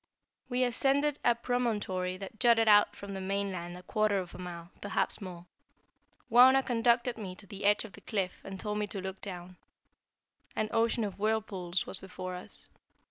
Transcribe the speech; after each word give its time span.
We 0.49 0.63
ascended 0.63 1.19
a 1.23 1.35
promontory 1.35 2.17
that 2.17 2.39
jutted 2.39 2.67
out 2.67 2.95
from 2.95 3.13
the 3.13 3.21
main 3.21 3.51
land 3.51 3.77
a 3.77 3.83
quarter 3.83 4.17
of 4.17 4.33
a 4.33 4.39
mile, 4.39 4.71
perhaps 4.81 5.21
more. 5.21 5.45
Wauna 6.27 6.63
conducted 6.63 7.19
me 7.19 7.35
to 7.35 7.45
the 7.45 7.65
edge 7.65 7.85
of 7.85 7.93
the 7.93 8.01
cliff 8.01 8.41
and 8.43 8.59
told 8.59 8.79
me 8.79 8.87
to 8.87 8.99
look 8.99 9.21
down. 9.21 9.57
An 10.55 10.69
ocean 10.71 11.03
of 11.03 11.19
whirlpools 11.19 11.85
was 11.85 11.99
before 11.99 12.33
us. 12.33 12.67